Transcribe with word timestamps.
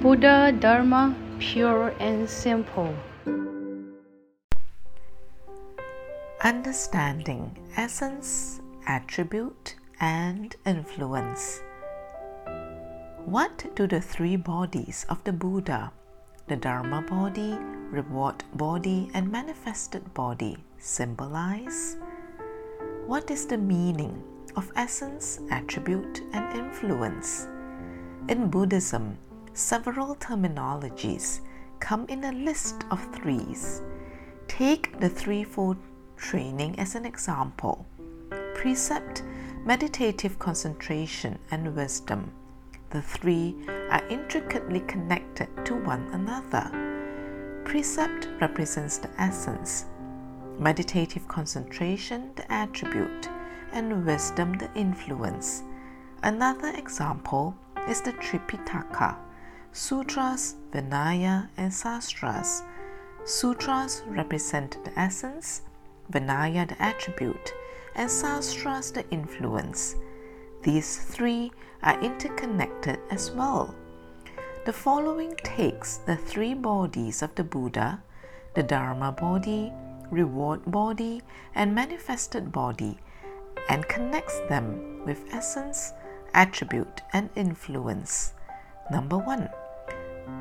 Buddha 0.00 0.52
Dharma 0.52 1.12
pure 1.40 1.92
and 1.98 2.30
simple. 2.30 2.94
Understanding 6.44 7.58
essence, 7.76 8.60
attribute, 8.86 9.74
and 9.98 10.54
influence. 10.64 11.62
What 13.24 13.74
do 13.74 13.88
the 13.88 14.00
three 14.00 14.36
bodies 14.36 15.04
of 15.08 15.24
the 15.24 15.32
Buddha, 15.32 15.90
the 16.46 16.54
Dharma 16.54 17.02
body, 17.02 17.58
reward 17.90 18.44
body, 18.54 19.10
and 19.14 19.32
manifested 19.32 20.14
body, 20.14 20.58
symbolize? 20.78 21.96
What 23.08 23.32
is 23.32 23.46
the 23.46 23.58
meaning 23.58 24.22
of 24.54 24.70
essence, 24.76 25.40
attribute, 25.50 26.22
and 26.32 26.56
influence? 26.56 27.48
In 28.28 28.48
Buddhism, 28.48 29.18
several 29.58 30.14
terminologies 30.14 31.40
come 31.80 32.06
in 32.08 32.22
a 32.24 32.32
list 32.32 32.84
of 32.92 33.04
threes. 33.12 33.82
Take 34.46 35.00
the 35.00 35.08
threefold 35.08 35.76
training 36.16 36.78
as 36.78 36.94
an 36.94 37.04
example 37.04 37.84
precept, 38.54 39.22
meditative 39.64 40.38
concentration, 40.38 41.38
and 41.50 41.74
wisdom. 41.76 42.30
The 42.90 43.02
three 43.02 43.54
are 43.90 44.06
intricately 44.08 44.80
connected 44.80 45.48
to 45.64 45.74
one 45.74 46.08
another. 46.12 46.70
Precept 47.64 48.28
represents 48.40 48.98
the 48.98 49.10
essence, 49.20 49.86
meditative 50.58 51.28
concentration, 51.28 52.30
the 52.34 52.50
attribute, 52.52 53.28
and 53.72 54.04
wisdom, 54.04 54.56
the 54.58 54.70
influence. 54.74 55.62
Another 56.22 56.70
example 56.76 57.56
is 57.88 58.00
the 58.02 58.12
Tripitaka 58.14 59.16
Sutras, 59.72 60.56
Vinaya, 60.72 61.48
and 61.56 61.72
Sastras. 61.72 62.62
Sutras 63.24 64.02
represent 64.06 64.82
the 64.84 64.98
essence, 64.98 65.62
Vinaya 66.10 66.66
the 66.68 66.82
attribute, 66.82 67.52
and 67.94 68.10
Sastras 68.10 68.90
the 68.90 69.08
influence. 69.10 69.94
These 70.62 70.98
three 70.98 71.52
are 71.82 72.00
interconnected 72.00 72.98
as 73.10 73.30
well. 73.30 73.74
The 74.64 74.72
following 74.72 75.34
takes 75.36 75.98
the 75.98 76.16
three 76.16 76.54
bodies 76.54 77.22
of 77.22 77.34
the 77.34 77.44
Buddha, 77.44 78.02
the 78.54 78.62
Dharma 78.62 79.12
body, 79.12 79.72
reward 80.10 80.60
body, 80.66 81.22
and 81.54 81.74
manifested 81.74 82.50
body, 82.50 82.98
and 83.68 83.86
connects 83.88 84.40
them 84.48 85.04
with 85.04 85.32
essence, 85.32 85.92
attribute, 86.34 87.02
and 87.12 87.30
influence. 87.36 88.32
Number 88.90 89.18
one, 89.18 89.48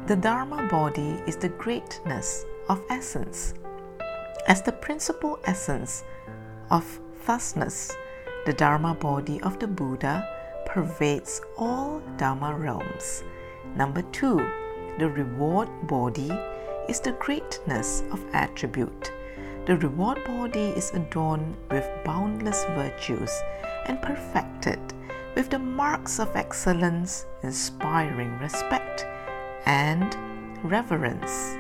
the 0.08 0.16
Dharma 0.16 0.66
body 0.70 1.22
is 1.28 1.36
the 1.36 1.50
greatness 1.50 2.46
of 2.70 2.82
essence. 2.90 3.54
As 4.48 4.62
the 4.62 4.72
principal 4.72 5.38
essence 5.44 6.06
of 6.72 6.86
thusness, 7.24 7.92
the 8.46 8.54
Dharma 8.54 8.94
body 8.94 9.42
of 9.42 9.60
the 9.60 9.68
Buddha 9.68 10.26
pervades 10.66 11.42
all 11.58 12.02
Dharma 12.16 12.56
realms. 12.56 13.26
Number 13.76 14.02
two, 14.14 14.38
the 14.98 15.10
reward 15.10 15.68
body 15.88 16.32
is 16.88 17.02
the 17.02 17.18
greatness 17.20 18.04
of 18.14 18.24
attribute. 18.32 19.12
The 19.66 19.76
reward 19.76 20.24
body 20.24 20.70
is 20.70 20.92
adorned 20.92 21.58
with 21.70 21.86
boundless 22.06 22.64
virtues 22.76 23.32
and 23.88 24.02
perfected 24.02 24.80
with 25.36 25.50
the 25.50 25.60
marks 25.60 26.18
of 26.18 26.34
excellence, 26.38 27.26
inspiring 27.44 28.40
respect 28.40 29.06
and 29.68 30.16
reverence. 30.64 31.58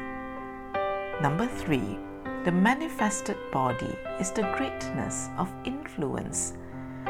Number 1.21 1.45
three, 1.45 1.99
the 2.45 2.51
manifested 2.53 3.35
body 3.51 3.93
is 4.17 4.31
the 4.31 4.43
greatness 4.55 5.27
of 5.37 5.53
influence. 5.65 6.53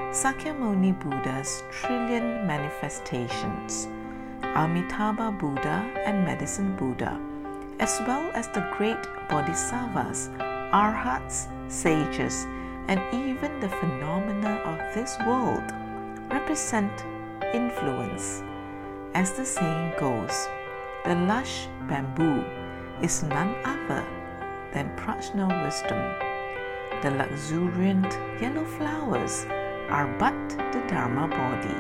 Sakyamuni 0.10 1.00
Buddha's 1.00 1.64
trillion 1.72 2.48
manifestations, 2.48 3.88
Amitabha 4.42 5.32
Buddha 5.40 5.86
and 6.04 6.26
Medicine 6.26 6.76
Buddha, 6.76 7.20
as 7.80 8.02
well 8.08 8.32
as 8.34 8.48
the 8.48 8.68
great 8.76 9.04
bodhisattvas, 9.30 10.32
arhats, 10.74 11.48
sages, 11.68 12.48
and 12.88 13.00
even 13.14 13.60
the 13.60 13.70
phenomena 13.70 14.56
of 14.66 14.96
this 14.96 15.16
world 15.28 15.72
represent 16.32 17.06
influence. 17.54 18.42
As 19.14 19.34
the 19.34 19.46
saying 19.46 19.94
goes, 20.00 20.48
the 21.08 21.16
lush 21.16 21.70
bamboo 21.88 22.44
is 23.02 23.24
none 23.24 23.56
other 23.64 24.04
than 24.74 24.94
prajna 24.98 25.48
wisdom. 25.64 26.04
The 27.02 27.12
luxuriant 27.12 28.12
yellow 28.42 28.66
flowers 28.66 29.46
are 29.88 30.08
but 30.20 30.50
the 30.74 30.84
Dharma 30.90 31.30
body. 31.30 31.78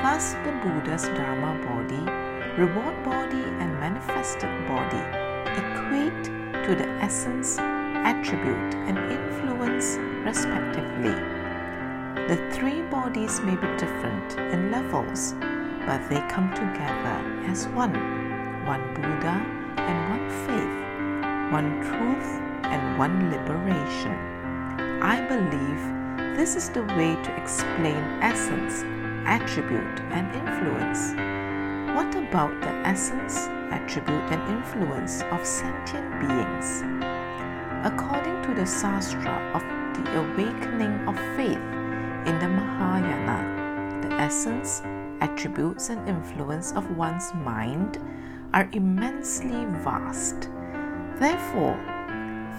Thus, 0.00 0.32
the 0.44 0.52
Buddha's 0.62 1.04
Dharma 1.08 1.60
body, 1.68 2.04
reward 2.56 3.04
body, 3.04 3.44
and 3.60 3.78
manifested 3.78 4.48
body 4.66 5.04
equate 5.60 6.24
to 6.64 6.74
the 6.74 6.88
essence, 7.04 7.58
attribute, 7.58 8.74
and 8.88 8.96
influence, 9.12 9.98
respectively. 10.24 11.16
The 12.28 12.40
three 12.50 12.80
bodies 12.80 13.42
may 13.42 13.56
be 13.56 13.76
different 13.76 14.38
in 14.38 14.70
levels, 14.70 15.34
but 15.84 16.08
they 16.08 16.20
come 16.30 16.48
together 16.54 17.18
as 17.50 17.68
one 17.68 18.21
one 18.66 18.94
Buddha 18.94 19.44
and 19.76 19.98
one 20.10 20.28
faith, 20.46 21.52
one 21.52 21.80
truth 21.82 22.40
and 22.64 22.98
one 22.98 23.30
liberation. 23.30 24.16
I 25.02 25.20
believe 25.26 26.36
this 26.36 26.56
is 26.56 26.70
the 26.70 26.82
way 26.82 27.16
to 27.16 27.36
explain 27.36 28.02
essence, 28.22 28.84
attribute, 29.26 30.00
and 30.10 30.26
influence. 30.34 31.12
What 31.96 32.14
about 32.14 32.60
the 32.60 32.72
essence, 32.86 33.36
attribute, 33.70 34.30
and 34.30 34.42
influence 34.48 35.22
of 35.30 35.44
sentient 35.44 36.20
beings? 36.20 36.82
According 37.84 38.42
to 38.42 38.54
the 38.54 38.66
Sastra 38.66 39.36
of 39.54 39.62
the 39.94 40.18
awakening 40.18 41.06
of 41.08 41.16
faith, 41.36 41.58
in 42.26 42.38
the 42.38 42.48
Mahayana, 42.48 44.00
the 44.02 44.14
essence, 44.14 44.82
attributes, 45.20 45.90
and 45.90 46.08
influence 46.08 46.72
of 46.72 46.96
one's 46.96 47.34
mind 47.34 47.98
are 48.54 48.68
immensely 48.72 49.64
vast. 49.82 50.48
Therefore, 51.18 51.78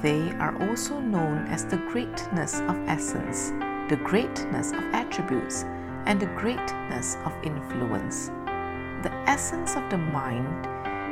they 0.01 0.31
are 0.39 0.55
also 0.67 0.99
known 0.99 1.47
as 1.47 1.65
the 1.65 1.77
greatness 1.77 2.59
of 2.61 2.77
essence, 2.87 3.51
the 3.89 3.99
greatness 4.03 4.71
of 4.71 4.83
attributes, 4.93 5.63
and 6.05 6.19
the 6.19 6.33
greatness 6.35 7.17
of 7.25 7.33
influence. 7.43 8.27
The 9.03 9.13
essence 9.27 9.75
of 9.75 9.89
the 9.89 9.97
mind 9.97 10.67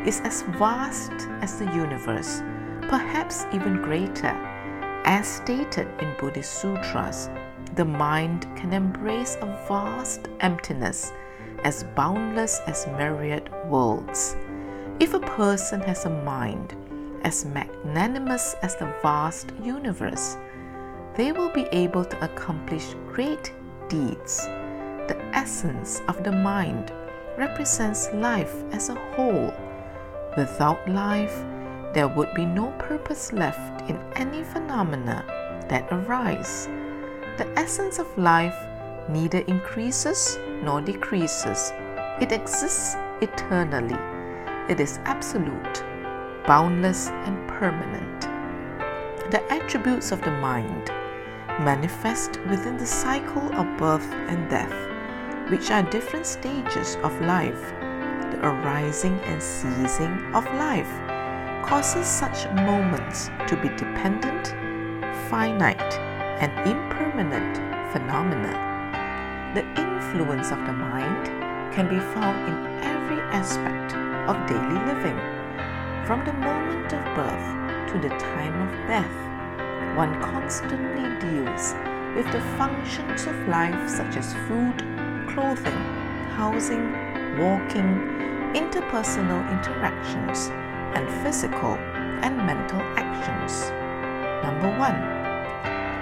is 0.07 0.19
as 0.21 0.41
vast 0.59 1.13
as 1.41 1.59
the 1.59 1.65
universe, 1.65 2.41
perhaps 2.89 3.45
even 3.53 3.81
greater. 3.81 4.35
As 5.05 5.27
stated 5.27 5.87
in 5.99 6.15
Buddhist 6.19 6.59
sutras, 6.59 7.29
the 7.75 7.85
mind 7.85 8.47
can 8.55 8.73
embrace 8.73 9.37
a 9.41 9.45
vast 9.67 10.27
emptiness 10.41 11.13
as 11.63 11.83
boundless 11.95 12.59
as 12.67 12.87
myriad 12.87 13.49
worlds. 13.69 14.35
If 15.01 15.16
a 15.16 15.19
person 15.19 15.81
has 15.81 16.06
a 16.06 16.12
mind 16.12 16.75
as 17.23 17.44
magnanimous 17.44 18.53
as 18.62 18.75
the 18.75 18.94
vast 19.01 19.51
universe, 19.59 20.38
they 21.16 21.31
will 21.31 21.50
be 21.50 21.66
able 21.72 22.06
to 22.06 22.23
accomplish 22.23 22.94
great 23.07 23.51
deeds. 23.90 24.45
The 25.07 25.17
essence 25.34 26.03
of 26.07 26.23
the 26.23 26.31
mind 26.31 26.94
represents 27.35 28.13
life 28.13 28.53
as 28.73 28.90
a 28.90 29.01
whole. 29.16 29.51
Without 30.37 30.87
life, 30.87 31.35
there 31.96 32.08
would 32.08 32.31
be 32.35 32.46
no 32.46 32.70
purpose 32.78 33.34
left 33.34 33.90
in 33.90 33.97
any 34.17 34.43
phenomena 34.43 35.25
that 35.67 35.91
arise. 35.91 36.67
The 37.40 37.49
essence 37.58 37.97
of 37.97 38.16
life 38.20 38.55
neither 39.09 39.40
increases 39.40 40.37
nor 40.61 40.79
decreases. 40.79 41.73
It 42.22 42.31
exists 42.31 42.93
eternally. 43.20 43.97
It 44.72 44.79
is 44.79 45.00
absolute, 45.03 45.84
boundless, 46.47 47.09
and 47.09 47.46
permanent. 47.46 48.22
The 49.29 49.44
attributes 49.52 50.14
of 50.14 50.22
the 50.22 50.32
mind 50.32 50.88
manifest 51.59 52.40
within 52.50 52.78
the 52.78 52.85
cycle 52.85 53.53
of 53.53 53.78
birth 53.78 54.09
and 54.29 54.50
death, 54.50 54.73
which 55.52 55.72
are 55.72 55.84
different 55.84 56.26
stages 56.26 56.96
of 57.03 57.12
life. 57.20 57.62
The 58.32 58.40
arising 58.41 59.20
and 59.26 59.44
ceasing 59.44 60.34
of 60.34 60.46
life 60.56 60.94
causes 61.66 62.08
such 62.08 62.50
moments 62.53 63.29
to 63.47 63.58
be 63.58 63.68
dependent, 63.76 64.56
finite, 65.29 66.00
and 66.40 66.52
impermanent 66.66 67.58
phenomena. 67.91 68.56
The 69.53 69.68
influence 69.82 70.53
of 70.53 70.59
the 70.59 70.72
mind 70.72 71.26
can 71.73 71.90
be 71.90 72.00
found 72.00 72.47
in 72.47 72.85
every 72.85 73.20
aspect 73.38 74.10
of 74.31 74.47
daily 74.47 74.79
living. 74.87 75.19
From 76.07 76.23
the 76.23 76.31
moment 76.31 76.93
of 76.93 77.03
birth 77.19 77.47
to 77.91 77.99
the 77.99 78.16
time 78.16 78.55
of 78.66 78.72
death, 78.87 79.17
one 79.97 80.13
constantly 80.22 81.03
deals 81.19 81.75
with 82.16 82.25
the 82.31 82.39
functions 82.57 83.28
of 83.28 83.35
life 83.49 83.89
such 83.89 84.16
as 84.16 84.33
food, 84.47 84.78
clothing, 85.33 85.81
housing, 86.39 86.93
walking, 87.37 87.91
interpersonal 88.55 89.43
interactions, 89.51 90.47
and 90.95 91.05
physical 91.23 91.75
and 92.23 92.37
mental 92.37 92.81
actions. 92.95 93.69
Number 94.45 94.72
one, 94.79 94.99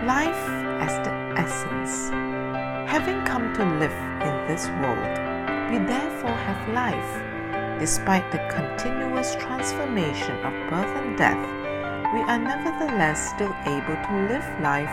life 0.05 0.45
as 0.85 0.93
the 1.03 1.13
essence. 1.35 2.09
Having 2.91 3.25
come 3.25 3.53
to 3.55 3.65
live 3.79 3.99
in 4.21 4.35
this 4.47 4.67
world, 4.81 5.17
we 5.71 5.79
therefore 5.79 6.37
have 6.45 6.69
life. 6.75 7.28
Despite 7.79 8.29
the 8.29 8.43
continuous 8.51 9.35
transformation 9.35 10.35
of 10.43 10.51
birth 10.69 10.93
and 10.99 11.17
death, 11.17 11.39
we 12.13 12.19
are 12.19 12.37
nevertheless 12.37 13.29
still 13.29 13.55
able 13.63 13.95
to 13.95 14.27
live 14.27 14.43
life 14.59 14.91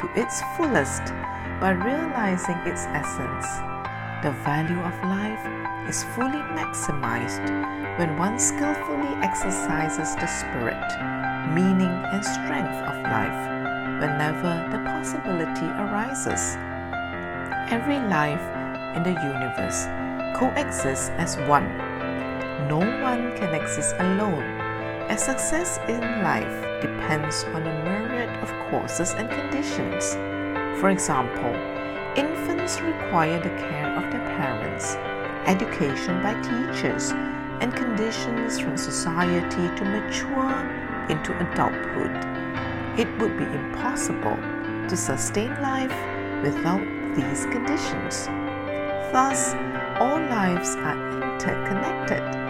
to 0.00 0.10
its 0.18 0.42
fullest 0.56 1.14
by 1.60 1.70
realizing 1.70 2.56
its 2.66 2.86
essence. 2.90 3.46
The 4.24 4.34
value 4.42 4.80
of 4.82 4.98
life 5.04 5.46
is 5.88 6.02
fully 6.16 6.42
maximized 6.58 7.46
when 8.00 8.18
one 8.18 8.40
skillfully 8.40 9.14
exercises 9.22 10.16
the 10.16 10.26
spirit, 10.26 10.82
meaning, 11.54 11.94
and 12.10 12.24
strength 12.24 12.82
of 12.82 12.98
life 13.14 13.46
whenever 14.02 14.66
the 14.72 14.82
possibility 14.82 15.66
arises. 15.86 16.56
Every 17.70 18.00
life 18.10 18.42
in 18.96 19.04
the 19.04 19.14
universe 19.22 19.86
coexists 20.34 21.10
as 21.10 21.36
one. 21.46 21.93
No 22.68 22.78
one 22.78 23.36
can 23.36 23.54
exist 23.54 23.94
alone, 23.98 24.42
as 25.10 25.22
success 25.22 25.78
in 25.86 26.00
life 26.22 26.80
depends 26.80 27.44
on 27.44 27.66
a 27.66 27.84
myriad 27.84 28.30
of 28.42 28.48
causes 28.70 29.12
and 29.12 29.28
conditions. 29.28 30.14
For 30.80 30.88
example, 30.88 31.54
infants 32.16 32.80
require 32.80 33.38
the 33.38 33.50
care 33.50 33.94
of 33.96 34.10
their 34.10 34.24
parents, 34.38 34.94
education 35.46 36.22
by 36.22 36.32
teachers, 36.40 37.10
and 37.60 37.74
conditions 37.76 38.58
from 38.58 38.78
society 38.78 39.68
to 39.76 39.84
mature 39.84 40.58
into 41.10 41.36
adulthood. 41.50 42.16
It 42.98 43.08
would 43.18 43.36
be 43.36 43.44
impossible 43.44 44.36
to 44.88 44.96
sustain 44.96 45.50
life 45.60 45.92
without 46.42 46.82
these 47.14 47.44
conditions. 47.46 48.26
Thus, 49.12 49.52
all 50.00 50.18
lives 50.18 50.76
are 50.76 50.96
interconnected. 51.12 52.43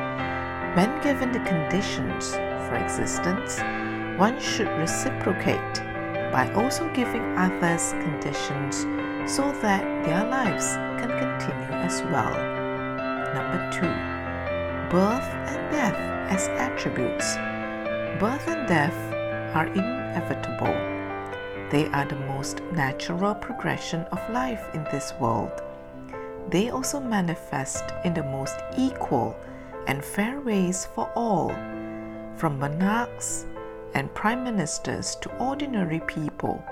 When 0.74 1.00
given 1.02 1.30
the 1.30 1.38
conditions 1.38 2.34
for 2.34 2.74
existence, 2.74 3.60
one 4.18 4.40
should 4.40 4.68
reciprocate 4.78 5.74
by 6.32 6.50
also 6.54 6.92
giving 6.92 7.22
others 7.38 7.92
conditions 7.92 8.78
so 9.32 9.52
that 9.62 9.84
their 10.04 10.24
lives 10.26 10.74
can 10.98 11.10
continue 11.10 11.74
as 11.78 12.02
well. 12.02 12.34
Number 13.34 13.70
two, 13.70 13.94
birth 14.90 15.30
and 15.46 15.70
death 15.70 15.96
as 16.30 16.48
attributes. 16.48 17.36
Birth 18.18 18.48
and 18.48 18.66
death 18.66 18.98
are 19.54 19.66
inevitable. 19.66 20.74
They 21.70 21.86
are 21.92 22.04
the 22.04 22.26
most 22.26 22.62
natural 22.72 23.36
progression 23.36 24.00
of 24.10 24.18
life 24.28 24.68
in 24.74 24.82
this 24.90 25.12
world 25.20 25.62
they 26.50 26.70
also 26.70 27.00
manifest 27.00 27.84
in 28.04 28.14
the 28.14 28.22
most 28.22 28.56
equal 28.76 29.36
and 29.86 30.04
fair 30.04 30.40
ways 30.40 30.86
for 30.94 31.10
all, 31.14 31.50
from 32.36 32.58
monarchs 32.58 33.46
and 33.94 34.12
prime 34.14 34.42
ministers 34.44 35.16
to 35.16 35.36
ordinary 35.38 36.00
people. 36.00 36.62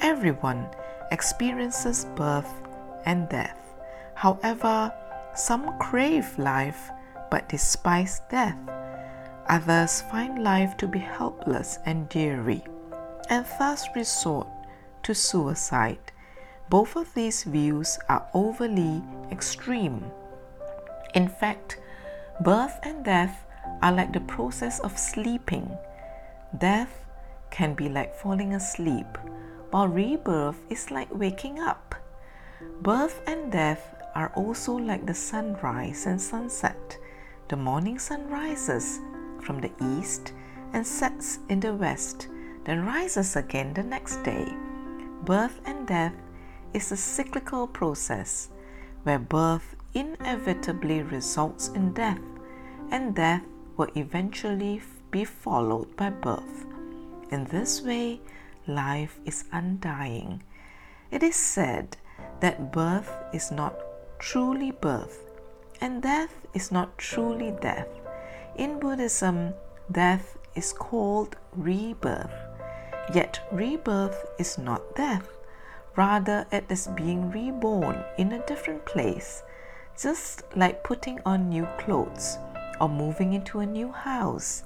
Everyone 0.00 0.66
experiences 1.10 2.06
birth 2.14 2.52
and 3.06 3.28
death. 3.28 3.58
However, 4.14 4.92
some 5.34 5.78
crave 5.78 6.38
life 6.38 6.90
but 7.30 7.48
despise 7.48 8.20
death. 8.30 8.58
Others 9.48 10.02
find 10.10 10.42
life 10.42 10.76
to 10.76 10.86
be 10.86 10.98
helpless 10.98 11.78
and 11.86 12.08
dreary, 12.08 12.62
and 13.30 13.46
thus 13.58 13.86
resort 13.94 14.46
to 15.04 15.14
suicide. 15.14 16.12
Both 16.68 16.96
of 16.96 17.14
these 17.14 17.44
views 17.44 17.98
are 18.08 18.28
overly 18.34 19.02
extreme. 19.30 20.10
In 21.14 21.28
fact, 21.28 21.78
birth 22.40 22.78
and 22.82 23.04
death 23.04 23.46
are 23.82 23.92
like 23.92 24.12
the 24.12 24.20
process 24.20 24.78
of 24.80 24.98
sleeping. 24.98 25.76
Death 26.56 27.04
can 27.50 27.74
be 27.74 27.88
like 27.88 28.14
falling 28.14 28.54
asleep, 28.54 29.06
while 29.70 29.88
rebirth 29.88 30.60
is 30.70 30.90
like 30.90 31.08
waking 31.12 31.60
up. 31.60 31.94
Birth 32.82 33.20
and 33.26 33.52
death 33.52 33.94
are 34.14 34.32
also 34.34 34.72
like 34.74 35.06
the 35.06 35.14
sunrise 35.14 36.06
and 36.06 36.20
sunset. 36.20 36.98
The 37.48 37.56
morning 37.56 37.98
sun 37.98 38.28
rises 38.28 39.00
from 39.42 39.60
the 39.60 39.72
east 39.98 40.32
and 40.72 40.86
sets 40.86 41.38
in 41.48 41.60
the 41.60 41.74
west, 41.74 42.28
then 42.64 42.84
rises 42.84 43.36
again 43.36 43.74
the 43.74 43.82
next 43.82 44.22
day. 44.22 44.46
Birth 45.24 45.60
and 45.64 45.86
death 45.86 46.14
is 46.74 46.92
a 46.92 46.96
cyclical 46.96 47.66
process 47.66 48.50
where 49.04 49.18
birth 49.18 49.76
inevitably 49.98 51.02
results 51.02 51.68
in 51.74 51.92
death, 51.92 52.22
and 52.90 53.16
death 53.16 53.42
will 53.76 53.90
eventually 53.96 54.80
be 55.10 55.24
followed 55.24 55.96
by 55.96 56.08
birth. 56.10 56.66
In 57.30 57.44
this 57.46 57.82
way, 57.82 58.20
life 58.66 59.18
is 59.24 59.44
undying. 59.50 60.42
It 61.10 61.22
is 61.22 61.34
said 61.34 61.96
that 62.40 62.70
birth 62.72 63.10
is 63.32 63.50
not 63.50 63.74
truly 64.20 64.70
birth, 64.70 65.18
and 65.80 66.02
death 66.02 66.34
is 66.54 66.70
not 66.70 66.96
truly 66.98 67.52
death. 67.60 67.88
In 68.56 68.78
Buddhism, 68.78 69.54
death 69.90 70.38
is 70.54 70.72
called 70.72 71.36
rebirth, 71.56 72.38
yet 73.14 73.40
rebirth 73.50 74.26
is 74.38 74.58
not 74.58 74.94
death. 74.94 75.28
Rather, 75.96 76.46
it 76.52 76.64
is 76.70 76.86
being 76.94 77.30
reborn 77.32 78.04
in 78.18 78.32
a 78.32 78.46
different 78.46 78.84
place, 78.86 79.42
just 80.00 80.44
like 80.54 80.84
putting 80.84 81.20
on 81.26 81.48
new 81.48 81.66
clothes 81.78 82.38
or 82.80 82.88
moving 82.88 83.32
into 83.32 83.60
a 83.60 83.66
new 83.66 83.90
house. 83.90 84.62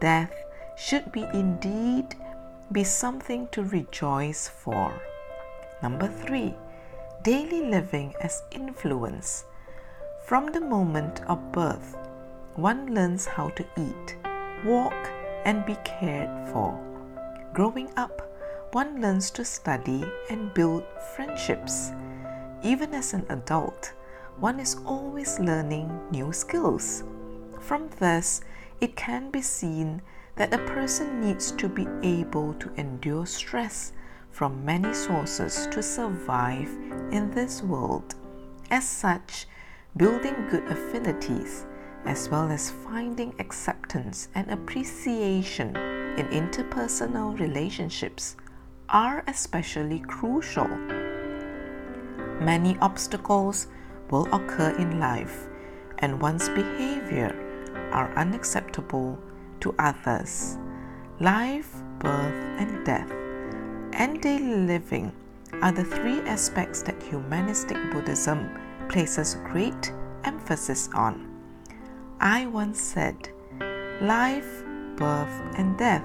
Death 0.00 0.32
should 0.76 1.12
be 1.12 1.22
indeed 1.32 2.14
be 2.72 2.82
something 2.82 3.46
to 3.52 3.62
rejoice 3.62 4.48
for. 4.48 4.92
Number 5.82 6.08
three, 6.08 6.54
daily 7.22 7.68
living 7.70 8.14
as 8.20 8.42
influence. 8.50 9.44
From 10.24 10.50
the 10.50 10.60
moment 10.60 11.22
of 11.28 11.52
birth, 11.52 11.96
one 12.56 12.92
learns 12.92 13.26
how 13.26 13.50
to 13.50 13.64
eat, 13.76 14.16
walk, 14.64 15.10
and 15.44 15.64
be 15.64 15.76
cared 15.84 16.48
for. 16.48 16.76
Growing 17.52 17.88
up, 17.96 18.22
one 18.72 19.00
learns 19.00 19.30
to 19.30 19.44
study 19.44 20.04
and 20.28 20.52
build 20.52 20.82
friendships. 21.14 21.92
Even 22.64 22.92
as 22.94 23.14
an 23.14 23.24
adult, 23.28 23.92
one 24.38 24.60
is 24.60 24.76
always 24.84 25.38
learning 25.40 25.90
new 26.10 26.32
skills. 26.32 27.04
From 27.60 27.88
this, 27.98 28.42
it 28.80 28.96
can 28.96 29.30
be 29.30 29.40
seen 29.40 30.02
that 30.36 30.52
a 30.52 30.58
person 30.58 31.20
needs 31.20 31.52
to 31.52 31.68
be 31.68 31.86
able 32.02 32.52
to 32.54 32.72
endure 32.76 33.24
stress 33.24 33.92
from 34.30 34.64
many 34.64 34.92
sources 34.92 35.66
to 35.70 35.82
survive 35.82 36.68
in 37.10 37.30
this 37.30 37.62
world. 37.62 38.14
As 38.70 38.86
such, 38.86 39.46
building 39.96 40.46
good 40.50 40.64
affinities 40.64 41.64
as 42.04 42.28
well 42.28 42.50
as 42.50 42.70
finding 42.70 43.34
acceptance 43.38 44.28
and 44.34 44.50
appreciation 44.50 45.74
in 46.18 46.26
interpersonal 46.28 47.38
relationships 47.38 48.36
are 48.88 49.24
especially 49.26 50.00
crucial. 50.00 50.68
Many 52.40 52.76
obstacles 52.80 53.68
will 54.10 54.26
occur 54.34 54.70
in 54.78 54.98
life, 55.00 55.48
and 55.98 56.20
one's 56.20 56.48
behavior 56.50 57.34
are 57.92 58.12
unacceptable 58.16 59.18
to 59.60 59.74
others. 59.78 60.58
Life, 61.20 61.82
birth, 61.98 62.44
and 62.58 62.84
death, 62.84 63.10
and 63.92 64.20
daily 64.20 64.56
living 64.56 65.12
are 65.62 65.72
the 65.72 65.84
three 65.84 66.20
aspects 66.20 66.82
that 66.82 67.02
humanistic 67.02 67.78
Buddhism 67.90 68.50
places 68.88 69.36
great 69.44 69.92
emphasis 70.24 70.88
on. 70.94 71.32
I 72.20 72.46
once 72.46 72.80
said, 72.80 73.30
Life, 74.00 74.64
birth, 74.96 75.42
and 75.56 75.78
death, 75.78 76.04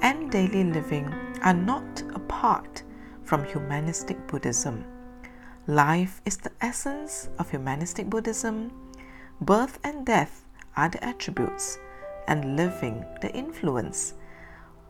and 0.00 0.30
daily 0.30 0.64
living 0.64 1.12
are 1.42 1.54
not 1.54 2.02
apart 2.14 2.82
from 3.24 3.44
humanistic 3.44 4.26
Buddhism. 4.26 4.84
Life 5.68 6.22
is 6.24 6.38
the 6.38 6.50
essence 6.62 7.28
of 7.38 7.50
humanistic 7.50 8.08
Buddhism. 8.08 8.72
Birth 9.42 9.78
and 9.84 10.06
death 10.06 10.46
are 10.78 10.88
the 10.88 11.04
attributes, 11.04 11.78
and 12.26 12.56
living 12.56 13.04
the 13.20 13.30
influence. 13.34 14.14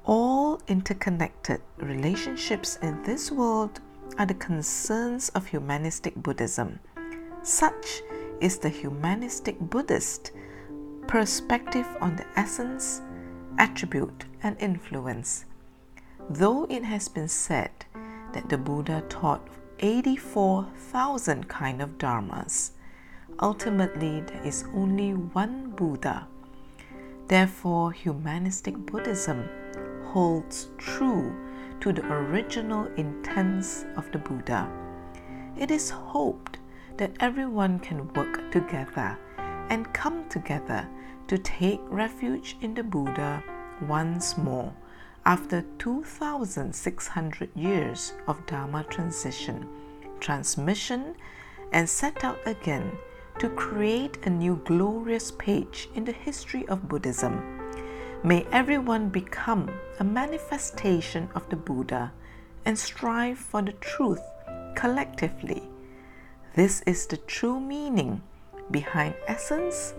All 0.05 0.63
interconnected 0.69 1.63
relationships 1.79 2.79
in 2.81 3.03
this 3.03 3.33
world 3.33 3.81
are 4.19 4.27
the 4.27 4.35
concerns 4.35 5.31
of 5.31 5.49
humanistic 5.49 6.15
Buddhism. 6.15 6.79
Such 7.43 8.03
is 8.41 8.59
the 8.59 8.69
humanistic 8.69 9.59
Buddhist 9.59 10.31
perspective 11.09 11.89
on 12.01 12.15
the 12.15 12.27
essence, 12.37 13.03
attribute, 13.59 14.27
and 14.45 14.57
influence. 14.61 15.45
Though 16.31 16.67
it 16.71 16.85
has 16.85 17.09
been 17.09 17.27
said 17.27 17.73
that 18.33 18.49
the 18.49 18.59
Buddha 18.59 19.03
taught 19.09 19.49
84,000 19.81 21.49
kind 21.49 21.81
of 21.81 21.99
dharmas, 21.99 22.73
ultimately 23.41 24.21
there 24.23 24.43
is 24.43 24.65
only 24.75 25.13
one 25.13 25.71
Buddha. 25.71 26.27
Therefore, 27.29 27.93
humanistic 27.93 28.77
Buddhism 28.77 29.49
holds 30.07 30.69
true 30.79 31.33
to 31.81 31.93
the 31.93 32.05
original 32.07 32.87
intents 32.97 33.85
of 33.97 34.11
the 34.11 34.19
Buddha. 34.19 34.69
It 35.57 35.71
is 35.71 35.91
hoped 35.91 36.59
that 36.97 37.13
everyone 37.21 37.79
can 37.79 38.13
work 38.15 38.51
together 38.51 39.17
and 39.71 39.93
come 39.93 40.29
together 40.29 40.89
to 41.29 41.39
take 41.39 41.81
refuge 41.89 42.57
in 42.61 42.75
the 42.75 42.83
Buddha 42.83 43.43
once 43.87 44.37
more 44.37 44.73
after 45.25 45.65
2,600 45.79 47.51
years 47.55 48.13
of 48.27 48.45
Dharma 48.47 48.85
transition, 48.85 49.67
transmission, 50.21 51.15
and 51.73 51.89
set 51.89 52.25
out 52.25 52.39
again 52.47 52.93
to 53.39 53.49
create 53.51 54.19
a 54.27 54.31
new 54.31 54.61
glorious 54.65 55.31
page 55.31 55.89
in 55.95 56.05
the 56.05 56.13
history 56.13 56.67
of 56.69 56.89
Buddhism. 56.89 57.43
May 58.25 58.47
everyone 58.51 59.11
become 59.11 59.71
a 60.01 60.05
manifestation 60.05 61.29
of 61.35 61.49
the 61.51 61.57
Buddha 61.57 62.13
and 62.65 62.77
strive 62.77 63.39
for 63.39 63.63
the 63.63 63.73
truth 63.73 64.23
collectively. 64.75 65.63
This 66.55 66.83
is 66.83 67.07
the 67.07 67.17
true 67.17 67.61
meaning 67.61 68.23
behind 68.71 69.15
essence, 69.27 69.95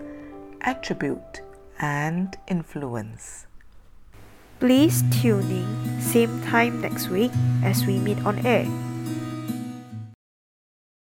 attribute, 0.60 1.40
and 1.78 2.36
influence. 2.46 3.46
Please 4.60 5.02
tune 5.10 5.50
in 5.50 6.00
same 6.02 6.42
time 6.42 6.82
next 6.82 7.08
week 7.08 7.32
as 7.64 7.86
we 7.86 7.98
meet 7.98 8.20
on 8.26 8.44
air. 8.44 8.66